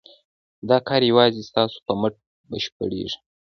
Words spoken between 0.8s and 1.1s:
کار